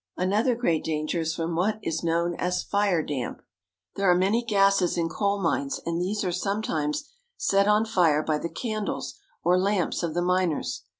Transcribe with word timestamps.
Another 0.17 0.55
great 0.55 0.83
danger 0.83 1.19
is 1.19 1.35
from 1.35 1.55
what 1.55 1.77
is 1.83 2.03
known 2.03 2.33
as 2.37 2.63
fire 2.63 3.03
damp. 3.03 3.43
There 3.95 4.09
are 4.09 4.15
many 4.17 4.43
gases 4.43 4.97
in 4.97 5.09
coal 5.09 5.39
mines, 5.39 5.79
and 5.85 6.01
these 6.01 6.23
are 6.23 6.31
sometimes 6.31 7.07
set 7.37 7.67
on 7.67 7.85
fire 7.85 8.23
by 8.23 8.39
the 8.39 8.49
candles 8.49 9.19
or 9.43 9.59
lamps 9.59 10.01
of 10.01 10.15
the 10.15 10.23
miners. 10.23 10.85